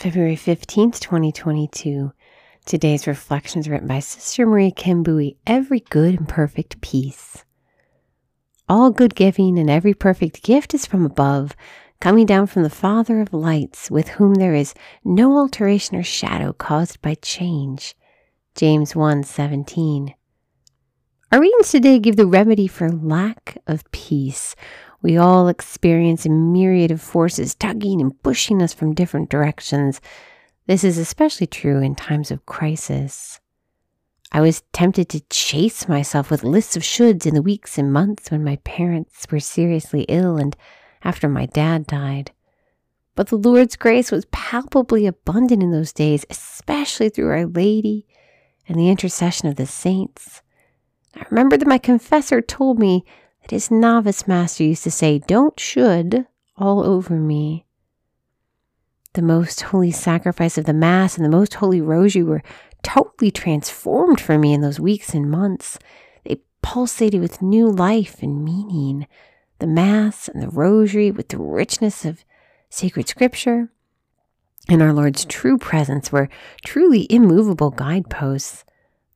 February 0.00 0.34
15th, 0.34 0.98
2022. 0.98 2.10
Today's 2.64 3.06
reflections 3.06 3.68
written 3.68 3.86
by 3.86 3.98
Sister 3.98 4.46
Maria 4.46 4.70
Kim 4.70 5.04
Buie. 5.04 5.36
Every 5.46 5.80
good 5.80 6.14
and 6.14 6.26
perfect 6.26 6.80
peace. 6.80 7.44
All 8.66 8.90
good 8.90 9.14
giving 9.14 9.58
and 9.58 9.68
every 9.68 9.92
perfect 9.92 10.42
gift 10.42 10.72
is 10.72 10.86
from 10.86 11.04
above, 11.04 11.54
coming 12.00 12.24
down 12.24 12.46
from 12.46 12.62
the 12.62 12.70
Father 12.70 13.20
of 13.20 13.34
lights, 13.34 13.90
with 13.90 14.08
whom 14.08 14.36
there 14.36 14.54
is 14.54 14.72
no 15.04 15.36
alteration 15.36 15.98
or 15.98 16.02
shadow 16.02 16.54
caused 16.54 17.02
by 17.02 17.14
change. 17.16 17.94
James 18.54 18.96
1 18.96 19.22
17. 19.24 20.14
Our 21.30 21.40
readings 21.42 21.70
today 21.70 21.98
give 21.98 22.16
the 22.16 22.24
remedy 22.24 22.68
for 22.68 22.90
lack 22.90 23.58
of 23.66 23.88
peace. 23.92 24.56
We 25.02 25.16
all 25.16 25.48
experience 25.48 26.26
a 26.26 26.30
myriad 26.30 26.90
of 26.90 27.00
forces 27.00 27.54
tugging 27.54 28.00
and 28.00 28.22
pushing 28.22 28.62
us 28.62 28.74
from 28.74 28.94
different 28.94 29.30
directions. 29.30 30.00
This 30.66 30.84
is 30.84 30.98
especially 30.98 31.46
true 31.46 31.80
in 31.80 31.94
times 31.94 32.30
of 32.30 32.44
crisis. 32.46 33.40
I 34.32 34.40
was 34.40 34.62
tempted 34.72 35.08
to 35.08 35.20
chase 35.28 35.88
myself 35.88 36.30
with 36.30 36.44
lists 36.44 36.76
of 36.76 36.82
shoulds 36.82 37.26
in 37.26 37.34
the 37.34 37.42
weeks 37.42 37.78
and 37.78 37.92
months 37.92 38.30
when 38.30 38.44
my 38.44 38.56
parents 38.56 39.26
were 39.30 39.40
seriously 39.40 40.02
ill 40.02 40.36
and 40.36 40.56
after 41.02 41.28
my 41.28 41.46
dad 41.46 41.86
died. 41.86 42.30
But 43.16 43.28
the 43.28 43.36
Lord's 43.36 43.76
grace 43.76 44.12
was 44.12 44.26
palpably 44.30 45.06
abundant 45.06 45.62
in 45.62 45.72
those 45.72 45.92
days, 45.92 46.24
especially 46.30 47.08
through 47.08 47.30
Our 47.30 47.46
Lady 47.46 48.06
and 48.68 48.78
the 48.78 48.88
intercession 48.88 49.48
of 49.48 49.56
the 49.56 49.66
saints. 49.66 50.42
I 51.16 51.26
remember 51.28 51.56
that 51.56 51.66
my 51.66 51.78
confessor 51.78 52.40
told 52.40 52.78
me 52.78 53.04
that 53.50 53.56
his 53.56 53.70
novice 53.70 54.28
master 54.28 54.62
used 54.62 54.84
to 54.84 54.90
say, 54.92 55.18
Don't 55.18 55.58
should 55.58 56.26
all 56.56 56.84
over 56.84 57.14
me. 57.14 57.66
The 59.14 59.22
most 59.22 59.60
holy 59.62 59.90
sacrifice 59.90 60.56
of 60.56 60.66
the 60.66 60.72
Mass 60.72 61.16
and 61.16 61.24
the 61.24 61.36
most 61.36 61.54
holy 61.54 61.80
rosary 61.80 62.22
were 62.22 62.44
totally 62.84 63.32
transformed 63.32 64.20
for 64.20 64.38
me 64.38 64.52
in 64.52 64.60
those 64.60 64.78
weeks 64.78 65.14
and 65.14 65.28
months. 65.28 65.80
They 66.24 66.42
pulsated 66.62 67.20
with 67.20 67.42
new 67.42 67.68
life 67.68 68.22
and 68.22 68.44
meaning. 68.44 69.08
The 69.58 69.66
Mass 69.66 70.28
and 70.28 70.40
the 70.40 70.48
rosary, 70.48 71.10
with 71.10 71.28
the 71.28 71.38
richness 71.38 72.04
of 72.04 72.24
sacred 72.68 73.08
scripture, 73.08 73.68
and 74.68 74.80
our 74.80 74.92
Lord's 74.92 75.24
true 75.24 75.58
presence 75.58 76.12
were 76.12 76.28
truly 76.64 77.08
immovable 77.10 77.70
guideposts. 77.70 78.64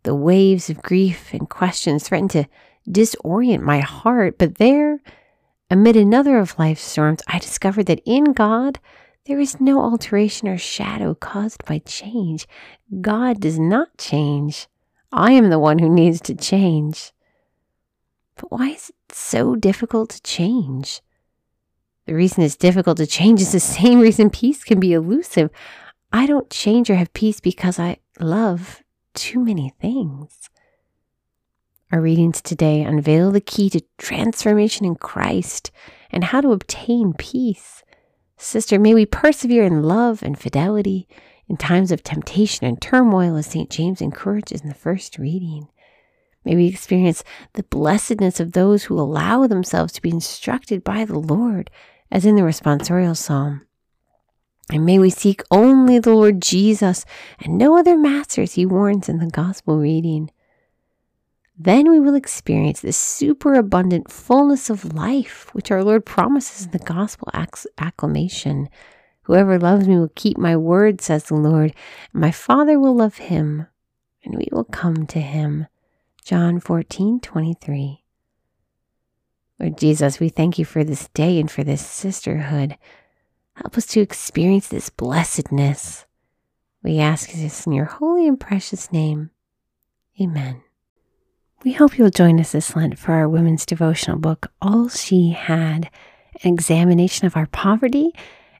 The 0.02 0.14
waves 0.14 0.68
of 0.68 0.82
grief 0.82 1.32
and 1.32 1.48
questions 1.48 2.08
threatened 2.08 2.32
to 2.32 2.46
disorient 2.88 3.62
my 3.62 3.80
heart, 3.80 4.38
but 4.38 4.56
there, 4.56 5.00
amid 5.70 5.96
another 5.96 6.38
of 6.38 6.58
life's 6.58 6.82
storms, 6.82 7.20
I 7.26 7.38
discovered 7.38 7.86
that 7.86 8.02
in 8.04 8.32
God 8.32 8.78
there 9.26 9.40
is 9.40 9.60
no 9.60 9.80
alteration 9.80 10.48
or 10.48 10.58
shadow 10.58 11.14
caused 11.14 11.64
by 11.64 11.78
change. 11.78 12.46
God 13.00 13.40
does 13.40 13.58
not 13.58 13.96
change. 13.96 14.68
I 15.10 15.32
am 15.32 15.48
the 15.48 15.58
one 15.58 15.78
who 15.78 15.88
needs 15.88 16.20
to 16.22 16.34
change. 16.34 17.12
But 18.36 18.50
why 18.50 18.68
is 18.70 18.90
it 18.90 19.14
so 19.14 19.54
difficult 19.54 20.10
to 20.10 20.22
change? 20.22 21.00
The 22.06 22.14
reason 22.14 22.42
it's 22.42 22.56
difficult 22.56 22.98
to 22.98 23.06
change 23.06 23.40
is 23.40 23.52
the 23.52 23.60
same 23.60 24.00
reason 24.00 24.28
peace 24.28 24.62
can 24.62 24.78
be 24.78 24.92
elusive. 24.92 25.50
I 26.12 26.26
don't 26.26 26.50
change 26.50 26.90
or 26.90 26.96
have 26.96 27.12
peace 27.14 27.40
because 27.40 27.78
I 27.78 27.98
love 28.20 28.82
too 29.14 29.40
many 29.40 29.72
things. 29.80 30.50
Our 31.94 32.00
readings 32.00 32.42
today 32.42 32.82
unveil 32.82 33.30
the 33.30 33.40
key 33.40 33.70
to 33.70 33.80
transformation 33.98 34.84
in 34.84 34.96
Christ 34.96 35.70
and 36.10 36.24
how 36.24 36.40
to 36.40 36.50
obtain 36.50 37.12
peace. 37.12 37.84
Sister, 38.36 38.80
may 38.80 38.94
we 38.94 39.06
persevere 39.06 39.62
in 39.62 39.84
love 39.84 40.20
and 40.20 40.36
fidelity 40.36 41.06
in 41.48 41.56
times 41.56 41.92
of 41.92 42.02
temptation 42.02 42.66
and 42.66 42.82
turmoil, 42.82 43.36
as 43.36 43.46
St. 43.46 43.70
James 43.70 44.00
encourages 44.00 44.62
in 44.62 44.68
the 44.70 44.74
first 44.74 45.18
reading. 45.18 45.68
May 46.44 46.56
we 46.56 46.66
experience 46.66 47.22
the 47.52 47.62
blessedness 47.62 48.40
of 48.40 48.54
those 48.54 48.82
who 48.82 48.98
allow 48.98 49.46
themselves 49.46 49.92
to 49.92 50.02
be 50.02 50.10
instructed 50.10 50.82
by 50.82 51.04
the 51.04 51.20
Lord, 51.20 51.70
as 52.10 52.26
in 52.26 52.34
the 52.34 52.42
responsorial 52.42 53.16
psalm. 53.16 53.68
And 54.68 54.84
may 54.84 54.98
we 54.98 55.10
seek 55.10 55.44
only 55.48 56.00
the 56.00 56.10
Lord 56.12 56.42
Jesus 56.42 57.04
and 57.38 57.56
no 57.56 57.78
other 57.78 57.96
masters, 57.96 58.54
he 58.54 58.66
warns 58.66 59.08
in 59.08 59.18
the 59.18 59.30
gospel 59.30 59.78
reading 59.78 60.32
then 61.56 61.90
we 61.90 62.00
will 62.00 62.14
experience 62.14 62.80
the 62.80 62.92
superabundant 62.92 64.10
fullness 64.10 64.70
of 64.70 64.94
life, 64.94 65.48
which 65.52 65.70
our 65.70 65.84
Lord 65.84 66.04
promises 66.04 66.66
in 66.66 66.72
the 66.72 66.78
gospel 66.78 67.30
acclamation. 67.78 68.68
Whoever 69.22 69.58
loves 69.58 69.86
me 69.86 69.96
will 69.96 70.10
keep 70.14 70.36
my 70.36 70.56
word, 70.56 71.00
says 71.00 71.24
the 71.24 71.36
Lord, 71.36 71.74
and 72.12 72.20
my 72.20 72.32
Father 72.32 72.78
will 72.78 72.94
love 72.94 73.18
him, 73.18 73.68
and 74.24 74.34
we 74.34 74.48
will 74.50 74.64
come 74.64 75.06
to 75.06 75.20
him. 75.20 75.66
John 76.24 76.58
14, 76.58 77.20
23. 77.20 78.04
Lord 79.60 79.78
Jesus, 79.78 80.18
we 80.18 80.28
thank 80.28 80.58
you 80.58 80.64
for 80.64 80.82
this 80.82 81.08
day 81.14 81.38
and 81.38 81.50
for 81.50 81.62
this 81.62 81.86
sisterhood. 81.86 82.76
Help 83.54 83.78
us 83.78 83.86
to 83.86 84.00
experience 84.00 84.66
this 84.66 84.90
blessedness. 84.90 86.06
We 86.82 86.98
ask 86.98 87.30
this 87.30 87.66
in 87.66 87.72
your 87.72 87.84
holy 87.84 88.26
and 88.26 88.38
precious 88.38 88.90
name. 88.90 89.30
Amen. 90.20 90.63
We 91.64 91.72
hope 91.72 91.96
you'll 91.96 92.10
join 92.10 92.38
us 92.40 92.52
this 92.52 92.76
Lent 92.76 92.98
for 92.98 93.12
our 93.12 93.26
women's 93.26 93.64
devotional 93.64 94.18
book, 94.18 94.52
All 94.60 94.90
She 94.90 95.30
Had, 95.30 95.88
an 96.42 96.52
examination 96.52 97.26
of 97.26 97.38
our 97.38 97.46
poverty 97.46 98.10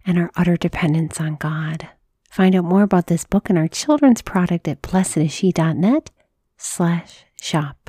and 0.06 0.18
our 0.18 0.30
utter 0.36 0.56
dependence 0.56 1.20
on 1.20 1.36
God. 1.36 1.86
Find 2.30 2.54
out 2.54 2.64
more 2.64 2.82
about 2.82 3.08
this 3.08 3.24
book 3.24 3.50
and 3.50 3.58
our 3.58 3.68
children's 3.68 4.22
product 4.22 4.66
at 4.68 4.80
blessedisshe.net 4.80 6.10
slash 6.56 7.26
shop. 7.38 7.83